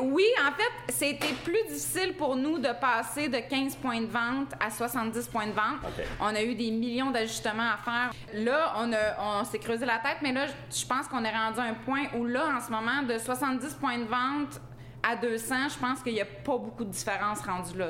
oui, 0.00 0.24
en 0.42 0.52
fait, 0.52 0.92
c'était 0.92 1.34
plus 1.44 1.62
difficile 1.68 2.14
pour 2.16 2.36
nous 2.36 2.58
de 2.58 2.68
passer 2.80 3.28
de 3.28 3.38
15 3.38 3.76
points 3.76 4.00
de 4.00 4.06
vente 4.06 4.52
à 4.58 4.70
70 4.70 5.28
points 5.28 5.46
de 5.46 5.52
vente. 5.52 5.80
On 6.20 6.34
a 6.34 6.42
eu 6.42 6.54
des 6.54 6.70
millions 6.70 7.10
d'ajustements 7.10 7.70
à 7.74 7.76
faire. 7.76 8.10
Là, 8.34 8.74
on, 8.78 8.92
a, 8.92 9.40
on 9.40 9.44
s'est 9.44 9.58
creusé 9.58 9.86
la 9.86 9.98
tête, 9.98 10.18
mais 10.22 10.32
là, 10.32 10.46
je 10.46 10.86
pense 10.86 11.06
qu'on 11.08 11.24
est 11.24 11.30
rendu 11.30 11.60
à 11.60 11.64
un 11.64 11.74
point 11.74 12.04
où, 12.16 12.24
là, 12.26 12.56
en 12.56 12.60
ce 12.60 12.70
moment, 12.70 13.02
de 13.02 13.18
70 13.18 13.74
points 13.74 13.98
de 13.98 14.04
vente 14.04 14.60
à 15.02 15.16
200, 15.16 15.54
je 15.74 15.78
pense 15.78 16.02
qu'il 16.02 16.12
n'y 16.14 16.20
a 16.20 16.24
pas 16.26 16.58
beaucoup 16.58 16.84
de 16.84 16.90
différence 16.90 17.40
rendue 17.40 17.78
là. 17.78 17.88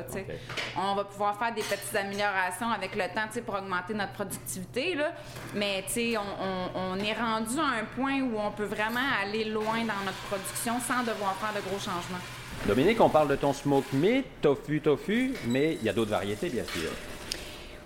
On 0.77 0.95
va 0.95 1.05
pouvoir 1.05 1.39
faire 1.39 1.53
des 1.55 1.63
petites 1.63 1.95
améliorations 1.97 2.71
avec 2.71 2.95
le 2.95 3.03
temps 3.15 3.41
pour 3.45 3.55
augmenter 3.57 3.95
notre 3.95 4.13
productivité. 4.13 4.95
Là. 4.95 5.13
Mais 5.55 5.85
on- 6.17 6.79
on 6.79 6.99
est 6.99 7.13
rendu 7.15 7.59
à 7.59 7.81
un 7.81 7.85
point 7.97 8.21
où 8.21 8.39
on 8.39 8.51
peut 8.53 8.65
vraiment 8.65 9.01
aller 9.23 9.45
loin 9.45 9.81
dans 9.81 10.05
notre 10.05 10.19
production 10.29 10.75
sans 10.81 11.01
devoir 11.03 11.35
faire 11.37 11.53
de 11.55 11.67
gros 11.69 11.79
changements. 11.79 12.23
Dominique, 12.67 13.01
on 13.01 13.09
parle 13.09 13.29
de 13.29 13.37
ton 13.37 13.53
smoke 13.53 13.87
meat, 13.95 14.27
tofu, 14.43 14.81
tofu, 14.81 15.35
mais 15.47 15.75
il 15.75 15.83
y 15.83 15.89
a 15.89 15.93
d'autres 15.93 16.11
variétés, 16.11 16.49
bien 16.51 16.65
sûr. 16.65 16.91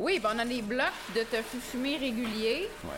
Oui, 0.00 0.18
ben 0.18 0.30
on 0.34 0.38
a 0.40 0.44
des 0.44 0.60
blocs 0.62 0.86
de 1.14 1.22
tofu 1.22 1.58
fumé 1.60 1.96
réguliers. 1.96 2.68
Ouais. 2.82 2.90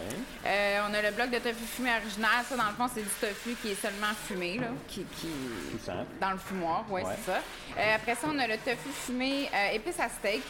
Euh, 0.46 0.81
on 0.88 0.94
a 0.94 1.02
le 1.02 1.10
bloc 1.10 1.31
de 1.31 1.38
tofu 1.38 1.64
fumé 1.64 1.90
original. 2.00 2.43
Ça, 2.48 2.56
dans 2.56 2.69
le 2.69 2.75
fond, 2.75 2.88
c'est 2.94 3.02
du 3.02 3.08
tofu 3.20 3.54
qui 3.60 3.72
est 3.72 3.75
seulement 3.81 4.14
fumé, 4.26 4.58
là, 4.58 4.69
qui, 4.88 5.04
qui- 5.04 5.26
Tout 5.72 5.84
simple. 5.84 6.06
dans 6.20 6.31
le 6.32 6.38
fumoir, 6.38 6.84
oui, 6.88 7.02
Ouais. 7.02 7.12
c'est 7.19 7.32
ça. 7.32 7.38
Euh, 7.78 7.94
après 7.96 8.14
ça, 8.14 8.26
on 8.32 8.38
a 8.38 8.46
le 8.46 8.56
tofu 8.56 8.88
fumé 8.93 9.48
euh, 9.52 9.75
épice 9.75 10.00
à 10.00 10.08
steak. 10.08 10.43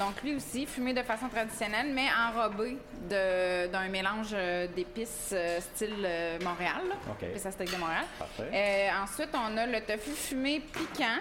Donc, 0.00 0.20
lui 0.24 0.34
aussi, 0.34 0.66
fumé 0.66 0.92
de 0.92 1.02
façon 1.02 1.28
traditionnelle, 1.28 1.92
mais 1.94 2.08
enrobé 2.10 2.76
de- 3.08 3.68
d'un 3.68 3.86
mélange 3.88 4.34
d'épices 4.74 5.32
style 5.60 6.08
Montréal. 6.42 6.80
là. 6.88 6.94
OK. 7.08 7.22
Épices 7.22 7.46
à 7.46 7.52
steak 7.52 7.70
de 7.70 7.76
Montréal. 7.76 8.04
Parfait. 8.18 8.90
Ensuite, 9.00 9.28
on 9.32 9.56
a 9.56 9.66
le 9.66 9.80
tofu 9.82 10.10
fumé 10.10 10.58
piquant. 10.60 11.18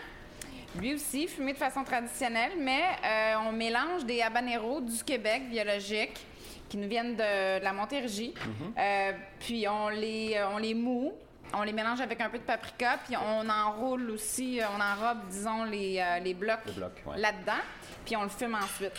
Lui 0.79 0.93
aussi, 0.93 1.27
fumé 1.27 1.53
de 1.53 1.57
façon 1.57 1.83
traditionnelle, 1.83 2.53
mais 2.57 2.83
euh, 3.03 3.33
on 3.47 3.51
mélange 3.51 4.05
des 4.05 4.21
habaneros 4.21 4.81
du 4.81 5.03
Québec 5.03 5.49
biologiques 5.49 6.25
qui 6.69 6.77
nous 6.77 6.87
viennent 6.87 7.15
de, 7.15 7.59
de 7.59 7.63
la 7.63 7.73
Montérégie. 7.73 8.33
Euh, 8.77 9.11
puis 9.39 9.67
on 9.67 9.89
les, 9.89 10.35
euh, 10.37 10.47
on 10.53 10.57
les 10.57 10.73
moue, 10.73 11.11
on 11.53 11.63
les 11.63 11.73
mélange 11.73 11.99
avec 11.99 12.21
un 12.21 12.29
peu 12.29 12.37
de 12.37 12.43
paprika, 12.43 12.99
puis 13.05 13.15
on 13.17 13.49
enroule 13.49 14.11
aussi, 14.11 14.59
on 14.77 14.79
enrobe, 14.81 15.27
disons, 15.29 15.63
les, 15.65 16.03
les 16.23 16.33
blocs, 16.33 16.59
ouais. 17.07 17.17
là-dedans, 17.17 17.61
puis 18.05 18.15
on 18.15 18.23
le 18.23 18.29
fume 18.29 18.55
ensuite. 18.55 18.93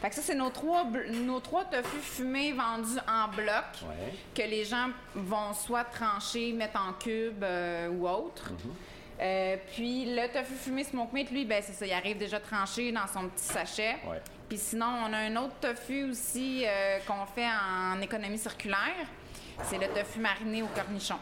Fait 0.00 0.10
que 0.10 0.14
ça, 0.14 0.22
c'est 0.22 0.34
nos 0.34 0.50
trois, 0.50 0.84
nos 1.10 1.40
trois 1.40 1.64
tofu 1.64 1.98
fumés 2.00 2.52
vendus 2.52 2.98
en 3.08 3.28
bloc 3.34 3.64
Ouais. 3.82 4.12
que 4.34 4.42
les 4.48 4.64
gens 4.64 4.88
vont 5.14 5.52
soit 5.54 5.84
trancher, 5.84 6.52
mettre 6.52 6.78
en 6.80 6.92
cube 6.92 7.42
euh, 7.42 7.88
ou 7.88 8.06
autre. 8.08 8.50
Mhm. 8.52 8.72
Euh, 9.20 9.56
puis 9.72 10.14
le 10.14 10.26
tofu 10.28 10.54
fumé 10.54 10.84
smoke 10.84 11.12
meat, 11.12 11.30
lui, 11.30 11.44
ben 11.44 11.62
c'est 11.64 11.72
ça, 11.72 11.86
il 11.86 11.92
arrive 11.92 12.18
déjà 12.18 12.38
tranché 12.38 12.92
dans 12.92 13.06
son 13.06 13.28
petit 13.28 13.44
sachet. 13.44 13.96
Ouais. 14.06 14.20
Puis 14.48 14.58
sinon, 14.58 14.86
on 15.06 15.12
a 15.12 15.18
un 15.18 15.36
autre 15.36 15.54
tofu 15.60 16.10
aussi 16.10 16.64
euh, 16.66 16.98
qu'on 17.06 17.26
fait 17.26 17.46
en 17.46 18.00
économie 18.00 18.38
circulaire. 18.38 19.06
C'est 19.64 19.78
le 19.78 19.88
tofu 19.88 20.20
mariné 20.20 20.62
au 20.62 20.66
cornichon. 20.66 21.16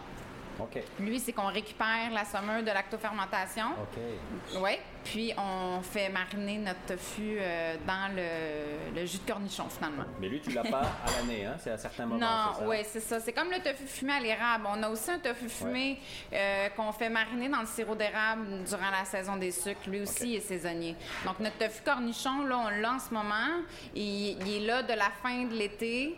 Lui, 1.01 1.21
c'est 1.21 1.33
qu'on 1.33 1.47
récupère 1.53 2.11
la 2.13 2.25
saumure 2.25 2.63
de 2.63 2.71
lactofermentation. 2.71 3.67
OK. 3.73 4.61
Oui. 4.63 4.79
Puis 5.05 5.33
on 5.37 5.83
fait 5.83 6.09
mariner 6.09 6.59
notre 6.59 6.81
tofu 6.87 7.37
euh, 7.39 7.77
dans 7.87 8.15
le, 8.15 8.99
le 8.99 9.07
jus 9.07 9.19
de 9.19 9.31
cornichon, 9.31 9.69
finalement. 9.69 10.05
Mais 10.19 10.29
lui, 10.29 10.41
tu 10.41 10.51
l'as 10.51 10.63
pas 10.63 10.81
à 10.81 11.21
l'année, 11.21 11.45
hein? 11.45 11.57
C'est 11.59 11.73
à 11.73 11.77
certains 11.79 12.07
moments. 12.07 12.25
Non, 12.25 12.67
oui, 12.69 12.79
c'est 12.85 13.01
ça. 13.01 13.21
C'est 13.21 13.33
comme 13.33 13.51
le 13.51 13.59
tofu 13.59 13.87
fumé 13.87 14.15
à 14.15 14.21
l'érable. 14.21 14.67
On 14.67 14.83
a 14.83 14.89
aussi 14.89 15.11
un 15.11 15.19
tofu 15.19 15.49
fumé 15.49 15.99
euh, 16.33 16.69
qu'on 16.71 16.91
fait 16.93 17.11
mariner 17.11 17.51
dans 17.51 17.61
le 17.61 17.67
sirop 17.67 17.95
d'érable 17.95 18.65
durant 18.67 18.91
la 18.91 19.05
saison 19.05 19.37
des 19.37 19.51
sucres. 19.51 19.89
Lui 19.89 20.01
aussi, 20.01 20.31
il 20.31 20.37
est 20.37 20.41
saisonnier. 20.41 20.97
Donc, 21.27 21.39
notre 21.41 21.59
tofu 21.59 21.83
cornichon, 21.85 22.45
là, 22.47 22.59
on 22.67 22.81
l'a 22.81 22.93
en 22.95 22.99
ce 22.99 23.13
moment. 23.13 23.61
Il, 23.95 24.39
il 24.41 24.57
est 24.57 24.67
là 24.67 24.83
de 24.83 24.95
la 24.95 25.11
fin 25.23 25.45
de 25.45 25.55
l'été. 25.55 26.17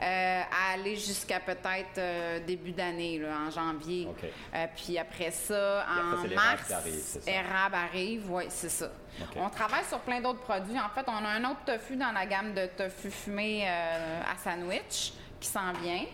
Euh, 0.00 0.42
à 0.42 0.74
aller 0.74 0.96
jusqu'à 0.96 1.40
peut-être 1.40 1.98
euh, 1.98 2.40
début 2.46 2.72
d'année, 2.72 3.20
en 3.24 3.50
janvier. 3.50 4.06
Euh, 4.54 4.66
puis 4.76 4.98
après 4.98 5.30
ça, 5.30 5.86
en 5.88 6.28
mars, 6.34 6.70
arrive, 6.70 7.00
c'est 7.02 7.22
ça. 7.22 7.30
érable 7.30 7.74
arrive, 7.74 8.30
oui, 8.30 8.44
c'est 8.50 8.68
ça. 8.68 8.90
On 9.36 9.48
travaille 9.48 9.84
sur 9.88 10.00
plein 10.00 10.20
d'autres 10.20 10.40
produits. 10.40 10.78
En 10.78 10.90
fait, 10.90 11.06
on 11.08 11.24
a 11.24 11.28
un 11.28 11.44
autre 11.50 11.64
tofu 11.64 11.96
dans 11.96 12.12
la 12.12 12.26
gamme 12.26 12.52
de 12.52 12.66
tofu 12.76 13.10
fumé 13.10 13.66
à 13.66 14.36
sandwich 14.42 15.14
qui 15.40 15.48
s'en 15.48 15.72
vient. 15.82 16.04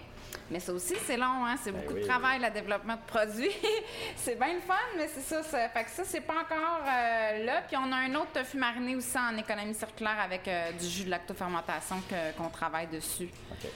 Mais 0.52 0.60
ça 0.60 0.72
aussi, 0.72 0.94
c'est 1.06 1.16
long, 1.16 1.44
hein? 1.46 1.56
C'est 1.62 1.72
Ben 1.72 1.80
beaucoup 1.80 1.94
oui, 1.94 2.02
de 2.02 2.06
travail, 2.06 2.38
le 2.38 2.50
développement 2.50 2.94
de 2.94 3.00
produits. 3.06 3.50
c'est 4.16 4.38
bien 4.38 4.52
le 4.54 4.60
fun, 4.60 4.74
mais 4.98 5.08
c'est 5.08 5.22
ça, 5.22 5.42
ça. 5.42 5.68
Fait 5.70 5.84
que 5.84 5.90
ça, 5.90 6.04
c'est 6.04 6.20
pas 6.20 6.34
encore 6.34 6.80
euh, 6.86 7.44
là. 7.44 7.62
Puis 7.66 7.76
on 7.76 7.90
a 7.90 7.96
un 7.96 8.14
autre 8.16 8.32
tofu 8.34 8.58
mariné 8.58 8.94
aussi 8.94 9.16
en 9.18 9.36
économie 9.38 9.74
circulaire 9.74 10.18
avec 10.22 10.46
euh, 10.46 10.70
du 10.72 10.86
jus 10.86 11.04
de 11.04 11.10
lactofermentation 11.10 11.96
que- 12.08 12.36
qu'on 12.36 12.50
travaille 12.50 12.86
dessus. 12.88 13.30
OK. 13.50 13.70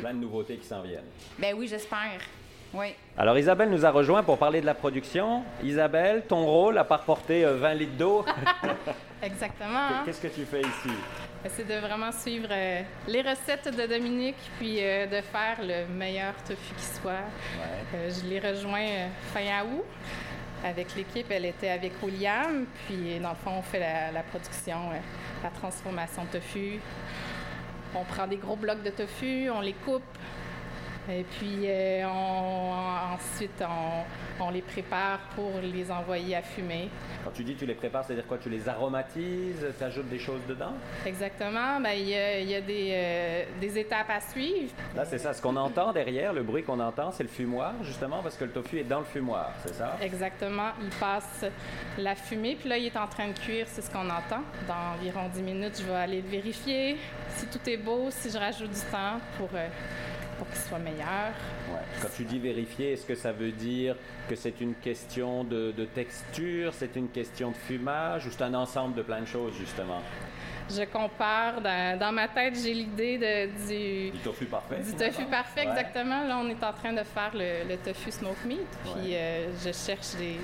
Plein 0.00 0.14
de 0.14 0.18
nouveautés 0.20 0.56
qui 0.56 0.66
s'en 0.66 0.80
viennent. 0.80 1.04
Ben 1.38 1.54
oui, 1.54 1.68
j'espère. 1.68 2.18
Oui. 2.72 2.94
Alors 3.18 3.36
Isabelle 3.36 3.68
nous 3.68 3.84
a 3.84 3.90
rejoint 3.90 4.22
pour 4.22 4.38
parler 4.38 4.62
de 4.62 4.66
la 4.66 4.72
production. 4.74 5.44
Isabelle, 5.62 6.22
ton 6.26 6.46
rôle, 6.46 6.78
à 6.78 6.84
part 6.84 7.02
porter 7.02 7.44
euh, 7.44 7.56
20 7.58 7.74
litres 7.74 7.96
d'eau, 7.98 8.24
Exactement. 9.22 9.76
hein? 9.78 10.02
qu'est-ce 10.06 10.20
que 10.22 10.28
tu 10.28 10.46
fais 10.46 10.62
ici? 10.62 10.88
C'est 11.48 11.66
de 11.66 11.74
vraiment 11.74 12.12
suivre 12.12 12.48
euh, 12.50 12.82
les 13.08 13.20
recettes 13.20 13.68
de 13.76 13.86
Dominique, 13.86 14.36
puis 14.58 14.76
euh, 14.78 15.06
de 15.06 15.20
faire 15.20 15.58
le 15.60 15.92
meilleur 15.92 16.34
tofu 16.44 16.72
qui 16.76 16.84
soit. 16.84 17.10
Ouais. 17.10 17.96
Euh, 17.96 18.10
je 18.10 18.28
l'ai 18.28 18.38
rejoint 18.38 19.08
fin 19.34 19.64
août. 19.64 19.84
avec 20.64 20.94
l'équipe, 20.94 21.26
elle 21.30 21.46
était 21.46 21.70
avec 21.70 21.94
William. 22.00 22.64
Puis, 22.86 23.18
dans 23.20 23.30
le 23.30 23.36
fond, 23.36 23.50
on 23.58 23.62
fait 23.62 23.80
la, 23.80 24.12
la 24.12 24.22
production, 24.22 24.90
la 25.42 25.50
transformation 25.50 26.24
de 26.24 26.38
tofu. 26.38 26.80
On 27.94 28.04
prend 28.04 28.28
des 28.28 28.36
gros 28.36 28.56
blocs 28.56 28.82
de 28.82 28.90
tofu, 28.90 29.50
on 29.50 29.60
les 29.60 29.74
coupe. 29.74 30.02
Et 31.10 31.24
puis, 31.24 31.62
euh, 31.64 32.04
on- 32.06 33.14
ensuite, 33.14 33.60
on, 33.60 34.44
on 34.44 34.50
les 34.50 34.62
prépare 34.62 35.18
pour 35.34 35.50
les 35.60 35.90
envoyer 35.90 36.36
à 36.36 36.42
fumer. 36.42 36.88
Quand 37.24 37.30
tu 37.32 37.42
dis 37.42 37.54
tu 37.56 37.66
les 37.66 37.74
prépares, 37.74 38.04
c'est-à-dire 38.04 38.26
quoi 38.26 38.38
Tu 38.38 38.48
les 38.48 38.68
aromatises, 38.68 39.66
tu 39.76 39.84
ajoutes 39.84 40.08
des 40.08 40.18
choses 40.18 40.40
dedans? 40.48 40.72
Exactement. 41.04 41.80
Ben, 41.80 41.90
il 41.92 42.08
y 42.08 42.14
a, 42.14 42.38
il 42.40 42.48
y 42.48 42.54
a 42.54 42.60
des, 42.60 42.90
euh, 42.92 43.44
des 43.60 43.78
étapes 43.78 44.10
à 44.10 44.20
suivre. 44.20 44.72
Là, 44.94 45.04
c'est 45.04 45.18
ça. 45.18 45.32
Ce 45.32 45.42
qu'on 45.42 45.56
entend 45.56 45.92
derrière, 45.92 46.32
le 46.32 46.42
bruit 46.42 46.62
qu'on 46.62 46.78
entend, 46.80 47.10
c'est 47.10 47.24
le 47.24 47.28
fumoir, 47.28 47.72
justement, 47.82 48.22
parce 48.22 48.36
que 48.36 48.44
le 48.44 48.50
tofu 48.52 48.78
est 48.78 48.84
dans 48.84 49.00
le 49.00 49.04
fumoir, 49.04 49.50
c'est 49.64 49.74
ça? 49.74 49.96
Exactement. 50.00 50.70
Il 50.82 50.90
passe 51.00 51.44
la 51.98 52.14
fumée, 52.14 52.56
puis 52.58 52.68
là, 52.68 52.78
il 52.78 52.86
est 52.86 52.96
en 52.96 53.08
train 53.08 53.28
de 53.28 53.38
cuire, 53.38 53.66
c'est 53.68 53.82
ce 53.82 53.90
qu'on 53.90 54.08
entend. 54.08 54.42
Dans 54.68 54.94
environ 54.98 55.28
10 55.34 55.42
minutes, 55.42 55.78
je 55.80 55.84
vais 55.86 55.94
aller 55.98 56.22
le 56.22 56.28
vérifier 56.28 56.96
si 57.30 57.46
tout 57.46 57.60
est 57.68 57.76
beau, 57.76 58.08
si 58.10 58.30
je 58.30 58.38
rajoute 58.38 58.70
du 58.70 58.80
temps 58.90 59.18
pour, 59.38 59.48
euh, 59.54 59.66
soit 60.54 60.78
meilleur. 60.78 61.32
Quand 62.00 62.08
tu 62.14 62.24
dis 62.24 62.38
vérifier, 62.38 62.92
est-ce 62.92 63.06
que 63.06 63.14
ça 63.14 63.32
veut 63.32 63.52
dire 63.52 63.96
que 64.28 64.34
c'est 64.36 64.60
une 64.60 64.74
question 64.74 65.44
de 65.44 65.84
texture, 65.94 66.72
c'est 66.74 66.96
une 66.96 67.08
question 67.08 67.50
de 67.50 67.56
fumage, 67.56 68.26
ou 68.26 68.30
c'est 68.30 68.42
un 68.42 68.54
ensemble 68.54 68.94
de 68.94 69.02
plein 69.02 69.20
de 69.20 69.26
choses, 69.26 69.54
justement? 69.58 70.02
Je 70.70 70.84
compare. 70.84 71.60
Dans, 71.60 71.98
dans 71.98 72.12
ma 72.12 72.28
tête, 72.28 72.54
j'ai 72.62 72.74
l'idée 72.74 73.18
du, 73.68 74.10
Du 74.10 74.18
tofu 74.18 74.46
parfait 74.46 74.76
du 74.80 74.92
tofu 74.94 75.24
parfait, 75.26 75.66
Ouais. 75.66 75.68
exactement. 75.70 76.24
Là, 76.24 76.38
on 76.38 76.48
est 76.48 76.62
en 76.64 76.72
train 76.72 76.92
de 76.92 77.02
faire 77.02 77.30
le, 77.34 77.68
le 77.68 77.76
tofu 77.78 78.10
smoke 78.10 78.44
meat, 78.46 78.60
puis 78.84 78.92
Ouais. 79.10 79.16
euh, 79.16 79.52
je 79.64 79.72
cherche 79.72 80.14
des, 80.18 80.38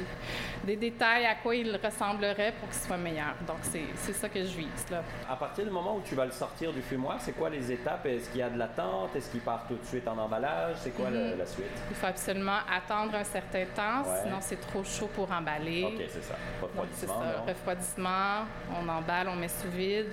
des 0.64 0.76
détails 0.76 1.24
à 1.26 1.34
quoi 1.36 1.54
il 1.56 1.74
ressemblerait 1.76 2.52
pour 2.58 2.68
qu'il 2.68 2.78
soit 2.78 2.96
meilleur. 2.96 3.34
Donc, 3.46 3.58
c'est 3.62 4.12
ça 4.12 4.28
que 4.28 4.40
je 4.40 4.56
vise, 4.56 4.86
là. 4.90 5.02
À 5.28 5.36
partir 5.36 5.64
du 5.64 5.70
moment 5.70 5.96
où 5.96 6.02
tu 6.02 6.14
vas 6.14 6.24
le 6.26 6.30
sortir 6.32 6.72
du 6.72 6.82
fumoir, 6.82 7.16
c'est 7.20 7.32
quoi 7.32 7.50
les 7.50 7.70
étapes? 7.72 8.06
Est-ce 8.06 8.28
qu'il 8.30 8.40
y 8.40 8.42
a 8.42 8.50
de 8.50 8.58
l'attente? 8.58 9.14
Est-ce 9.16 9.30
qu'il 9.30 9.40
part 9.40 9.64
tout 9.68 9.76
de 9.76 9.84
suite 9.84 10.06
en 10.08 10.18
emballage? 10.18 10.76
C'est 10.80 10.90
quoi 10.90 11.10
le- 11.10 11.32
Mhm. 11.32 11.38
la 11.38 11.46
suite? 11.46 11.66
Il 11.90 11.96
faut 11.96 12.06
absolument 12.06 12.58
attendre 12.70 13.14
un 13.14 13.24
certain 13.24 13.64
temps, 13.74 14.02
Ouais. 14.08 14.20
sinon 14.24 14.36
c'est 14.40 14.60
trop 14.60 14.82
chaud 14.84 15.08
pour 15.14 15.30
emballer. 15.32 15.84
Ok, 15.84 16.04
c'est 16.08 16.22
ça. 16.22 16.34
Donc, 16.60 16.70
c'est 16.92 17.06
Refroidissement, 17.06 17.20
ça, 17.22 17.38
non? 17.38 17.44
refroidissement, 17.46 18.34
on 18.80 18.88
emballe, 18.88 19.28
on 19.28 19.36
met 19.36 19.48
sous 19.48 19.70
vide, 19.70 20.07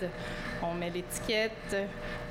on 0.64 0.74
met 0.74 0.90
l'étiquette, 0.90 1.76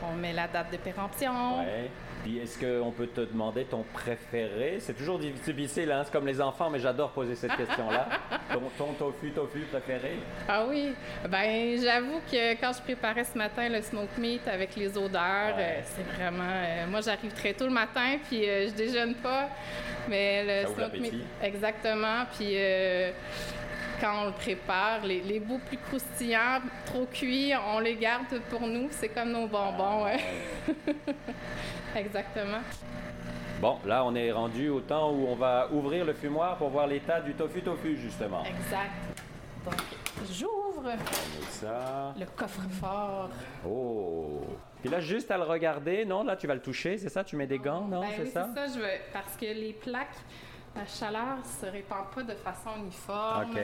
on 0.02 0.14
met 0.14 0.32
la 0.32 0.46
date 0.48 0.72
de 0.72 0.76
péremption. 0.78 1.58
Ouais. 1.60 1.90
Puis 2.22 2.38
est-ce 2.38 2.58
qu'on 2.58 2.90
peut 2.90 3.08
te 3.08 3.20
demander 3.20 3.64
ton 3.66 3.84
préféré? 3.92 4.78
C'est 4.80 4.94
toujours 4.94 5.18
difficile, 5.18 5.92
hein? 5.92 6.00
c'est 6.04 6.10
comme 6.12 6.26
les 6.26 6.40
enfants, 6.40 6.70
mais 6.70 6.78
j'adore 6.78 7.10
poser 7.10 7.34
cette 7.34 7.54
question-là. 7.54 8.08
ton, 8.52 8.62
ton 8.78 8.92
tofu, 8.94 9.30
tofu 9.32 9.58
préféré? 9.70 10.12
Ah 10.48 10.64
oui, 10.66 10.94
ben 11.28 11.78
j'avoue 11.82 12.20
que 12.30 12.52
quand 12.54 12.72
je 12.72 12.80
préparais 12.80 13.24
ce 13.24 13.36
matin 13.36 13.68
le 13.68 13.82
smoke 13.82 14.18
meat 14.18 14.48
avec 14.48 14.74
les 14.74 14.96
odeurs, 14.96 15.54
Ouais. 15.54 15.80
euh, 15.80 15.80
c'est 15.84 16.16
vraiment... 16.16 16.44
euh, 16.48 16.86
moi, 16.86 17.02
j'arrive 17.02 17.32
très 17.34 17.52
tôt 17.52 17.66
le 17.66 17.72
matin, 17.72 18.16
puis 18.26 18.48
euh, 18.48 18.68
je 18.68 18.72
déjeune 18.74 19.16
pas, 19.16 19.50
mais 20.08 20.62
le 20.62 20.68
Ça 20.68 20.74
smoke 20.74 20.98
meat... 20.98 21.14
Exactement, 21.42 22.24
puis... 22.38 22.56
quand 24.04 24.22
on 24.22 24.26
le 24.26 24.32
prépare, 24.32 25.00
les, 25.02 25.22
les 25.22 25.40
bouts 25.40 25.60
plus 25.66 25.78
croustillants, 25.78 26.60
trop 26.84 27.06
cuits, 27.06 27.52
on 27.74 27.78
les 27.78 27.96
garde 27.96 28.38
pour 28.50 28.60
nous. 28.60 28.88
C'est 28.90 29.08
comme 29.08 29.30
nos 29.32 29.46
bonbons. 29.46 30.04
ouais. 30.04 30.20
Exactement. 31.96 32.60
Bon, 33.62 33.78
là, 33.86 34.04
on 34.04 34.14
est 34.14 34.30
rendu 34.30 34.68
au 34.68 34.80
temps 34.80 35.10
où 35.10 35.26
on 35.26 35.34
va 35.36 35.68
ouvrir 35.72 36.04
le 36.04 36.12
fumoir 36.12 36.58
pour 36.58 36.68
voir 36.68 36.86
l'état 36.86 37.20
du 37.22 37.32
tofu 37.32 37.62
tofu, 37.62 37.96
justement. 37.96 38.44
Exact. 38.44 38.90
Donc, 39.64 39.74
j'ouvre 40.30 40.90
ça. 41.48 42.12
le 42.18 42.26
coffre-fort. 42.26 43.30
Oh. 43.66 44.42
Puis 44.82 44.90
là, 44.90 45.00
juste 45.00 45.30
à 45.30 45.38
le 45.38 45.44
regarder, 45.44 46.04
non? 46.04 46.24
Là, 46.24 46.36
tu 46.36 46.46
vas 46.46 46.54
le 46.54 46.60
toucher, 46.60 46.98
c'est 46.98 47.08
ça? 47.08 47.24
Tu 47.24 47.36
mets 47.36 47.46
des 47.46 47.58
gants, 47.58 47.86
non? 47.88 48.02
Ben 48.02 48.08
c'est 48.16 48.22
oui, 48.24 48.30
ça? 48.30 48.50
c'est 48.54 48.66
ça. 48.68 48.74
Je 48.74 48.78
veux, 48.82 48.90
parce 49.14 49.34
que 49.34 49.46
les 49.46 49.72
plaques, 49.72 50.18
la 50.76 50.86
chaleur 50.86 51.38
se 51.60 51.66
répand 51.66 52.06
pas 52.14 52.22
de 52.22 52.34
façon 52.34 52.70
uniforme. 52.78 53.50
OK. 53.52 53.56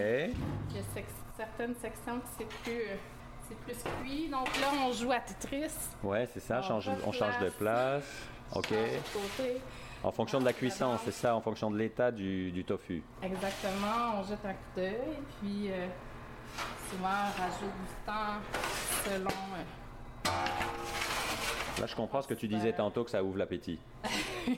Il 0.70 0.76
y 0.76 0.78
a 0.78 0.82
certaines 1.36 1.74
sections 1.76 2.20
qui 2.20 2.26
c'est 2.38 2.48
plus, 2.62 2.82
c'est 3.48 3.58
plus 3.58 3.76
cuit. 4.02 4.28
Donc 4.28 4.46
là, 4.60 4.68
on 4.86 4.92
joue 4.92 5.10
à 5.12 5.20
Tetris. 5.20 5.72
Ouais, 6.02 6.28
c'est 6.32 6.40
ça. 6.40 6.60
On 6.60 6.80
change- 6.80 6.88
on 7.06 7.12
change 7.12 7.38
de 7.40 7.48
place. 7.50 8.04
OK. 8.54 8.68
Change 8.68 8.74
de 8.74 9.12
côté. 9.12 9.60
En 10.02 10.10
fonction 10.12 10.38
de 10.40 10.44
la 10.46 10.52
cuisson, 10.54 10.96
c'est 11.04 11.10
ça, 11.12 11.34
en 11.36 11.40
fonction 11.42 11.70
de 11.70 11.76
l'état 11.76 12.10
du, 12.10 12.50
du 12.52 12.64
tofu. 12.64 13.02
Exactement. 13.22 14.18
On 14.18 14.22
jette 14.22 14.44
un 14.46 14.52
coup 14.54 14.58
d'œil. 14.76 15.18
Puis 15.40 15.70
euh, 15.70 15.86
souvent, 16.90 17.08
on 17.08 17.40
rajoute 17.42 17.76
du 17.82 18.06
temps 18.06 18.40
selon. 19.04 19.30
euh, 19.30 20.30
Là, 21.80 21.86
je 21.86 21.94
comprends 21.96 22.20
ce 22.22 22.28
que 22.28 22.34
tu 22.34 22.46
disais 22.48 22.72
tantôt 22.72 23.04
que 23.04 23.10
ça 23.10 23.22
ouvre 23.22 23.38
l'appétit. 23.38 23.78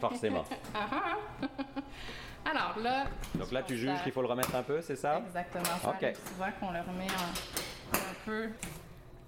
Forcément. 0.00 0.44
Ah 0.74 0.86
ah. 0.90 1.16
Alors 2.44 2.74
là. 2.82 3.04
Donc 3.34 3.52
là, 3.52 3.62
tu 3.62 3.76
juges 3.76 4.02
qu'il 4.02 4.12
faut 4.12 4.22
le 4.22 4.28
remettre 4.28 4.54
un 4.54 4.62
peu, 4.62 4.80
c'est 4.82 4.96
ça? 4.96 5.18
Exactement. 5.26 5.64
Ça 5.82 5.88
Ok. 5.90 6.02
arrive 6.02 6.18
souvent 6.28 6.46
qu'on 6.60 6.70
le 6.72 6.80
remet 6.80 7.06
un 7.92 8.14
peu. 8.26 8.48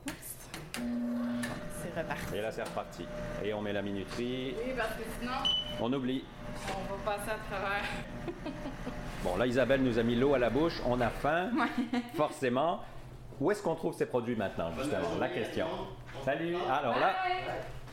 Oups. 0.09 0.37
C'est 1.83 2.01
reparti. 2.01 2.35
Et 2.37 2.41
là, 2.41 2.51
c'est 2.51 2.63
reparti. 2.65 3.07
Et 3.45 3.55
on 3.55 3.61
met 3.63 3.73
la 3.73 3.83
minuterie. 3.83 4.55
Oui, 4.59 4.73
parce 4.77 4.91
que 4.95 5.03
sinon, 5.21 5.33
On 5.81 5.93
oublie. 5.93 6.25
on 6.69 6.95
va 6.97 7.13
passer 7.17 7.31
à 7.31 7.39
travers. 7.57 7.85
Bon, 9.23 9.37
là, 9.39 9.47
Isabelle 9.47 9.81
nous 9.83 9.99
a 9.99 10.03
mis 10.03 10.17
l'eau 10.17 10.35
à 10.35 10.39
la 10.39 10.51
bouche. 10.51 10.83
On 10.85 11.01
a 11.01 11.09
faim, 11.09 11.49
forcément. 12.15 12.81
Où 13.41 13.51
est-ce 13.51 13.63
qu'on 13.63 13.75
trouve 13.75 13.95
ces 13.95 14.05
produits 14.05 14.37
maintenant, 14.37 14.71
justement? 14.77 15.17
La 15.19 15.29
question. 15.31 15.67
Salut. 16.27 16.55
Alors 16.71 16.99
là, 16.99 17.15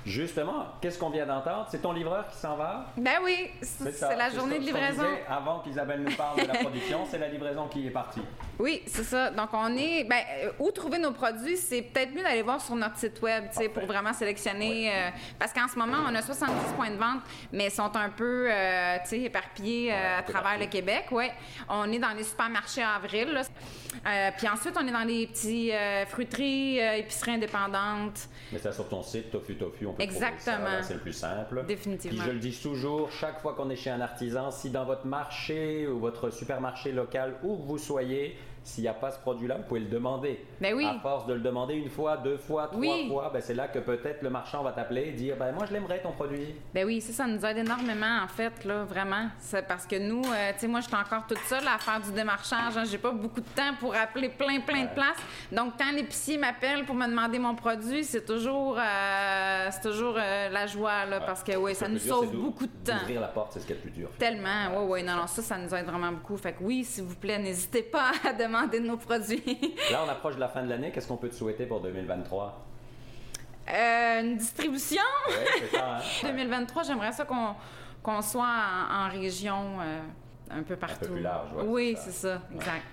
justement, 0.05 0.65
qu'est-ce 0.81 0.97
qu'on 0.99 1.09
vient 1.09 1.25
d'entendre? 1.25 1.67
C'est 1.69 1.81
ton 1.81 1.91
livreur 1.93 2.27
qui 2.27 2.37
s'en 2.37 2.55
va? 2.55 2.85
Ben 2.97 3.19
oui, 3.23 3.49
c'est 3.61 4.15
la 4.15 4.29
journée 4.29 4.59
de 4.59 4.63
livraison. 4.65 5.03
avant 5.27 5.59
qu'Isabelle 5.59 6.01
nous 6.03 6.15
parle 6.15 6.41
de 6.41 6.47
la 6.47 6.55
production, 6.59 7.05
c'est 7.09 7.17
la 7.19 7.27
livraison 7.27 7.67
qui 7.67 7.87
est 7.87 7.91
partie. 7.91 8.21
Oui, 8.59 8.83
c'est 8.85 9.03
ça. 9.03 9.31
Donc, 9.31 9.49
on 9.53 9.75
est. 9.75 10.03
Ben, 10.03 10.21
euh, 10.43 10.51
où 10.59 10.69
trouver 10.71 10.99
nos 10.99 11.11
produits, 11.11 11.57
c'est 11.57 11.81
peut-être 11.81 12.13
mieux 12.13 12.21
d'aller 12.23 12.41
voir 12.43 12.61
sur 12.61 12.75
notre 12.75 12.97
site 12.97 13.21
web, 13.21 13.45
tu 13.51 13.57
sais, 13.57 13.69
pour 13.69 13.85
vraiment 13.85 14.13
sélectionner. 14.13 14.91
euh, 14.93 15.09
parce 15.39 15.51
qu'en 15.53 15.67
ce 15.67 15.77
moment, 15.79 15.97
on 16.07 16.13
a 16.15 16.21
70 16.21 16.73
points 16.75 16.91
de 16.91 16.97
vente, 16.97 17.21
mais 17.51 17.65
ils 17.65 17.71
sont 17.71 17.95
un 17.95 18.09
peu, 18.09 18.47
euh, 18.51 18.97
tu 19.03 19.09
sais, 19.09 19.19
éparpillés 19.21 19.91
euh, 19.91 20.19
à 20.19 20.23
travers 20.23 20.59
le 20.59 20.65
Québec. 20.67 21.05
Ouais. 21.11 21.31
On 21.69 21.91
est 21.91 21.99
dans 21.99 22.11
les 22.15 22.23
supermarchés 22.23 22.83
en 22.85 22.89
avril. 23.03 23.29
là. 23.31 23.41
Puis 24.37 24.47
ensuite, 24.47 24.75
on 24.79 24.87
est 24.87 24.91
dans 24.91 25.07
les 25.07 25.27
petits 25.27 25.71
fruiteries, 26.07 26.79
épiceries 26.79 27.31
indépendantes. 27.33 28.27
Mais 28.51 28.59
ça 28.59 28.71
sur 28.71 28.87
ton 28.87 29.01
site, 29.03 29.31
Tofu 29.31 29.55
Tofu, 29.55 29.85
on 29.91 29.93
peut 29.93 30.07
trouver 30.07 30.25
Exactement. 30.25 30.81
c'est 30.81 30.93
le 30.95 30.99
plus 30.99 31.13
simple. 31.13 31.63
Définitivement. 31.67 32.17
Puis 32.17 32.27
je 32.27 32.33
le 32.33 32.39
dis 32.39 32.59
toujours, 32.61 33.11
chaque 33.11 33.39
fois 33.41 33.53
qu'on 33.53 33.69
est 33.69 33.75
chez 33.75 33.89
un 33.89 34.01
artisan, 34.01 34.51
si 34.51 34.69
dans 34.69 34.85
votre 34.85 35.05
marché 35.05 35.87
ou 35.87 35.99
votre 35.99 36.29
supermarché 36.29 36.91
local, 36.91 37.35
où 37.43 37.57
que 37.57 37.63
vous 37.63 37.77
soyez, 37.77 38.37
s'il 38.63 38.83
n'y 38.83 38.87
a 38.87 38.93
pas 38.93 39.11
ce 39.11 39.19
produit-là, 39.19 39.57
vous 39.57 39.63
pouvez 39.63 39.79
le 39.79 39.87
demander. 39.89 40.45
Ben 40.59 40.73
oui. 40.75 40.85
À 40.85 40.99
force 40.99 41.25
de 41.25 41.33
le 41.33 41.39
demander 41.39 41.73
une 41.75 41.89
fois, 41.89 42.17
deux 42.17 42.37
fois, 42.37 42.67
trois 42.67 42.79
Oui. 42.79 43.07
fois, 43.09 43.31
ben 43.33 43.41
c'est 43.41 43.55
là 43.55 43.67
que 43.67 43.79
peut-être 43.79 44.21
le 44.21 44.29
marchand 44.29 44.61
va 44.63 44.71
t'appeler 44.71 45.07
et 45.07 45.11
dire 45.11 45.35
ben 45.37 45.51
moi 45.51 45.65
je 45.67 45.73
l'aimerais 45.73 45.99
ton 46.01 46.11
produit. 46.11 46.53
Ben 46.73 46.85
oui, 46.85 47.01
ça, 47.01 47.11
ça 47.11 47.27
nous 47.27 47.43
aide 47.45 47.57
énormément, 47.57 48.19
en 48.23 48.27
fait, 48.27 48.63
là, 48.65 48.83
vraiment. 48.83 49.27
C'est 49.39 49.67
parce 49.67 49.87
que 49.87 49.97
nous, 49.97 50.21
euh, 50.23 50.51
tu 50.53 50.59
sais, 50.59 50.67
moi, 50.67 50.79
je 50.81 50.87
suis 50.87 50.95
encore 50.95 51.25
toute 51.27 51.39
seule 51.39 51.67
à 51.67 51.77
faire 51.79 51.99
du 51.99 52.11
démarchage. 52.11 52.77
Hein. 52.77 52.83
J'ai 52.85 52.97
pas 52.99 53.11
beaucoup 53.11 53.41
de 53.41 53.45
temps 53.55 53.73
pour 53.79 53.95
appeler 53.95 54.29
plein, 54.29 54.59
plein 54.59 54.83
de 54.83 54.89
places. 54.93 55.17
Donc, 55.51 55.73
quand 55.79 55.91
l'épicier 55.91 56.37
m'appelle 56.37 56.85
pour 56.85 56.93
me 56.95 57.07
demander 57.07 57.39
mon 57.39 57.55
produit, 57.55 58.03
c'est 58.03 58.25
toujours, 58.25 58.77
euh, 58.77 59.67
c'est 59.71 59.81
toujours 59.89 60.15
euh, 60.17 60.49
la 60.49 60.67
joie, 60.67 61.05
là, 61.05 61.19
parce 61.21 61.43
que, 61.43 61.55
oui, 61.55 61.73
ça 61.73 61.87
nous 61.87 61.97
dur, 61.97 62.15
sauve 62.15 62.35
beaucoup 62.35 62.67
de 62.67 62.71
temps. 62.85 62.99
D'ouvrir 62.99 63.21
la 63.21 63.27
porte, 63.27 63.53
c'est 63.53 63.59
ce 63.61 63.65
qui 63.65 63.71
est 63.73 63.75
le 63.75 63.81
plus 63.81 63.91
dur. 63.91 64.09
Tellement, 64.19 64.69
oui, 64.77 64.85
oui, 64.87 65.03
non, 65.03 65.15
non, 65.15 65.27
ça, 65.27 65.41
ça 65.41 65.57
nous 65.57 65.73
aide 65.73 65.85
vraiment 65.85 66.11
beaucoup. 66.11 66.37
Fait 66.37 66.53
que 66.53 66.61
oui, 66.63 66.83
s'il 66.83 67.05
vous 67.05 67.15
plaît, 67.15 67.39
n'hésitez 67.39 67.81
pas 67.83 68.11
à 68.23 68.33
demander 68.33 68.50
de 68.51 68.79
nos 68.79 68.97
produits. 68.97 69.43
Là, 69.91 70.01
on 70.05 70.09
approche 70.09 70.35
de 70.35 70.39
la 70.39 70.49
fin 70.49 70.63
de 70.63 70.69
l'année. 70.69 70.91
Qu'est-ce 70.91 71.07
qu'on 71.07 71.17
peut 71.17 71.29
te 71.29 71.35
souhaiter 71.35 71.65
pour 71.65 71.79
2023 71.81 72.65
Euh, 73.69 74.21
une 74.21 74.37
distribution? 74.37 75.01
C'est 75.59 75.77
ça. 75.77 75.97
Hein? 75.97 76.01
2023, 76.23 76.83
j'aimerais 76.83 77.11
ça 77.11 77.25
qu'on 77.25 77.55
qu'on 78.03 78.21
soit 78.23 78.41
en, 78.89 79.05
en 79.05 79.09
région 79.09 79.79
euh, 79.79 79.99
un 80.49 80.63
peu 80.63 80.75
partout. 80.75 81.05
plus 81.11 81.21
large, 81.21 81.53
ouais, 81.53 81.63
oui, 81.67 81.93
c'est 81.97 82.09
c'est 82.09 82.27
ça, 82.29 82.41
exact. 82.55 82.83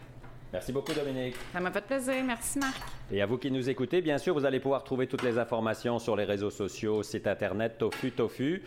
Merci 0.52 0.70
beaucoup, 0.72 0.92
Dominique. 0.92 1.34
Ça 1.52 1.60
m'a 1.60 1.70
fait 1.70 1.80
plaisir. 1.80 2.14
Merci, 2.26 2.58
Marc. 2.58 2.76
Et 3.10 3.20
à 3.22 3.26
vous 3.26 3.38
qui 3.38 3.50
nous 3.50 3.68
écoutez, 3.70 4.02
bien 4.02 4.18
sûr, 4.18 4.34
vous 4.34 4.44
allez 4.44 4.60
pouvoir 4.60 4.84
trouver 4.84 5.06
toutes 5.06 5.22
les 5.22 5.38
informations 5.38 5.98
sur 5.98 6.14
les 6.14 6.24
réseaux 6.24 6.50
sociaux, 6.50 7.02
site 7.02 7.26
internet 7.26 7.78
Tofu 7.78 8.12
Tofu. 8.12 8.62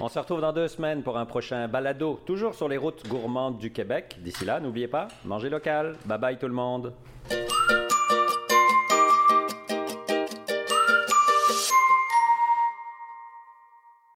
On 0.00 0.08
se 0.08 0.18
retrouve 0.18 0.40
dans 0.40 0.52
deux 0.52 0.68
semaines 0.68 1.02
pour 1.02 1.18
un 1.18 1.26
prochain 1.26 1.68
balado, 1.68 2.20
toujours 2.26 2.54
sur 2.54 2.68
les 2.68 2.76
routes 2.76 3.06
gourmandes 3.06 3.58
du 3.58 3.70
Québec. 3.70 4.16
D'ici 4.20 4.44
là, 4.44 4.58
n'oubliez 4.58 4.88
pas, 4.88 5.08
mangez 5.24 5.50
local. 5.50 5.96
Bye 6.06 6.18
bye 6.18 6.38
tout 6.38 6.48
le 6.48 6.54
monde. 6.54 6.92